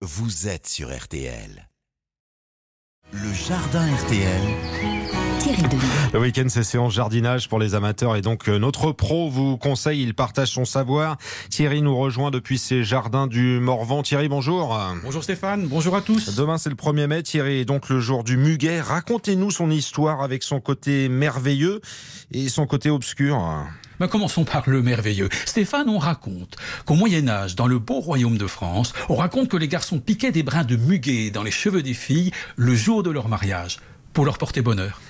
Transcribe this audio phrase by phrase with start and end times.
[0.00, 1.68] vous êtes sur RTL.
[3.12, 4.42] Le jardin RTL.
[5.40, 5.62] Thierry.
[6.12, 10.02] Le week-end, c'est séance jardinage pour les amateurs et donc euh, notre pro vous conseille,
[10.02, 11.16] il partage son savoir.
[11.50, 14.02] Thierry nous rejoint depuis ses jardins du Morvan.
[14.02, 14.78] Thierry, bonjour.
[15.02, 16.36] Bonjour Stéphane, bonjour à tous.
[16.36, 17.22] Demain, c'est le 1er mai.
[17.24, 18.80] Thierry est donc le jour du muguet.
[18.80, 21.80] Racontez-nous son histoire avec son côté merveilleux
[22.30, 23.66] et son côté obscur.
[24.06, 25.28] Commençons par le merveilleux.
[25.44, 29.56] Stéphane, on raconte qu'au Moyen Âge, dans le beau royaume de France, on raconte que
[29.56, 33.10] les garçons piquaient des brins de muguet dans les cheveux des filles le jour de
[33.10, 33.78] leur mariage
[34.18, 35.00] pour leur porter bonheur.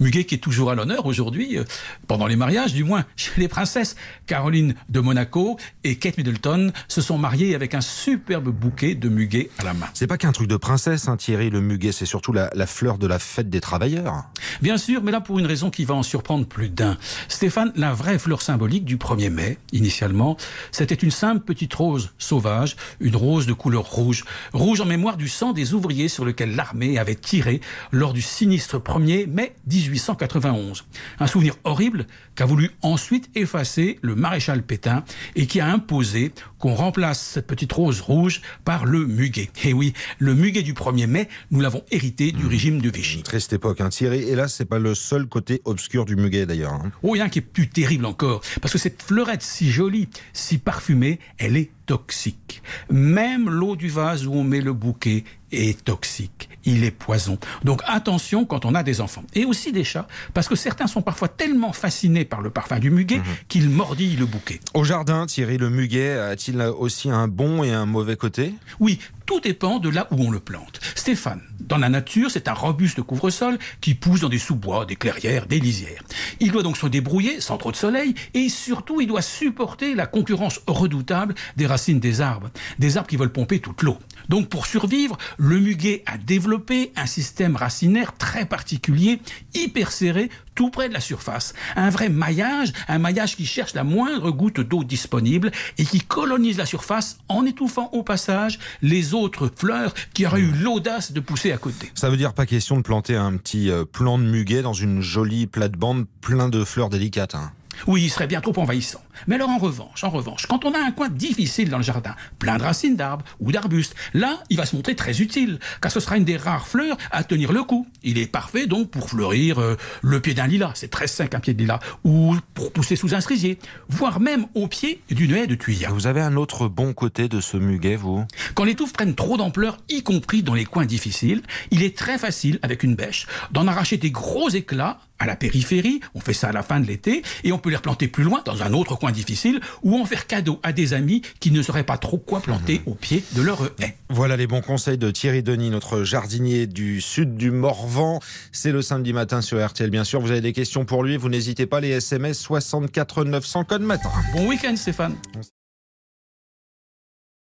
[0.00, 1.64] Muguet qui est toujours à l'honneur aujourd'hui, euh,
[2.06, 3.94] pendant les mariages, du moins chez les princesses.
[4.26, 9.50] Caroline de Monaco et Kate Middleton se sont mariées avec un superbe bouquet de muguet
[9.58, 9.86] à la main.
[9.92, 12.96] C'est pas qu'un truc de princesse, hein, Thierry, le muguet, c'est surtout la, la fleur
[12.96, 14.24] de la fête des travailleurs.
[14.62, 16.96] Bien sûr, mais là pour une raison qui va en surprendre plus d'un.
[17.28, 20.38] Stéphane, la vraie fleur symbolique du 1er mai, initialement,
[20.72, 24.24] c'était une simple petite rose sauvage, une rose de couleur rouge,
[24.54, 27.60] rouge en mémoire du sang des ouvriers sur lequel l'armée avait tiré
[27.92, 28.22] lors du
[28.54, 30.84] sinistre 1er mai 1891.
[31.18, 36.74] Un souvenir horrible qu'a voulu ensuite effacer le maréchal Pétain et qui a imposé qu'on
[36.74, 39.50] remplace cette petite rose rouge par le muguet.
[39.64, 43.22] Et oui, le muguet du 1er mai, nous l'avons hérité du régime de Vichy.
[43.22, 44.20] Triste époque, hein, Thierry.
[44.22, 46.74] Et là, c'est pas le seul côté obscur du muguet, d'ailleurs.
[46.74, 46.92] hein.
[47.02, 49.70] Oh, il y a un qui est plus terrible encore, parce que cette fleurette si
[49.70, 52.62] jolie, si parfumée, elle est toxique.
[52.90, 56.48] Même l'eau du vase où on met le bouquet est toxique.
[56.64, 57.38] Il est poison.
[57.62, 59.24] Donc attention quand on a des enfants.
[59.34, 62.90] Et aussi des chats, parce que certains sont parfois tellement fascinés par le parfum du
[62.90, 64.60] muguet qu'ils mordillent le bouquet.
[64.72, 68.54] Au jardin, Thierry, le muguet a-t-il aussi un bon et un mauvais côté?
[68.80, 70.80] Oui, tout dépend de là où on le plante.
[70.94, 75.46] Stéphane, dans la nature, c'est un robuste couvre-sol qui pousse dans des sous-bois, des clairières,
[75.46, 76.02] des lisières.
[76.40, 80.06] Il doit donc se débrouiller sans trop de soleil et surtout il doit supporter la
[80.06, 83.98] concurrence redoutable des racines des arbres, des arbres qui veulent pomper toute l'eau.
[84.28, 89.20] Donc pour survivre, le muguet a développé un système racinaire très particulier,
[89.54, 91.52] hyper serré, tout près de la surface.
[91.76, 96.58] Un vrai maillage, un maillage qui cherche la moindre goutte d'eau disponible et qui colonise
[96.58, 101.52] la surface en étouffant au passage les autres fleurs qui auraient eu l'audace de pousser
[101.52, 101.90] à côté.
[101.94, 105.00] Ça veut dire pas question de planter un petit euh, plant de muguet dans une
[105.00, 107.34] jolie plate-bande plein de fleurs délicates.
[107.34, 107.52] hein.
[107.86, 109.02] Oui, il serait bien trop envahissant.
[109.26, 112.14] Mais alors en revanche, en revanche, quand on a un coin difficile dans le jardin,
[112.38, 116.00] plein de racines d'arbres ou d'arbustes, là, il va se montrer très utile, car ce
[116.00, 117.86] sera une des rares fleurs à tenir le coup.
[118.02, 121.40] Il est parfait donc pour fleurir euh, le pied d'un lilas, c'est très sec un
[121.40, 123.58] pied de lilas, ou pour pousser sous un cerisier,
[123.88, 125.90] voire même au pied d'une haie de tuya.
[125.90, 128.24] Vous avez un autre bon côté de ce muguet, vous?
[128.54, 132.18] Quand les touffes prennent trop d'ampleur, y compris dans les coins difficiles, il est très
[132.18, 136.48] facile, avec une bêche, d'en arracher des gros éclats à la périphérie, on fait ça
[136.48, 138.96] à la fin de l'été, et on peut les replanter plus loin, dans un autre
[138.96, 142.40] coin difficile, ou en faire cadeau à des amis qui ne sauraient pas trop quoi
[142.40, 143.96] planter au pied de leur haie.
[144.10, 148.20] Voilà les bons conseils de Thierry Denis, notre jardinier du sud du Morvan.
[148.52, 150.20] C'est le samedi matin sur RTL, bien sûr.
[150.20, 154.10] Vous avez des questions pour lui, vous n'hésitez pas, les SMS 64 900 code matin.
[154.32, 155.14] Bon week-end Stéphane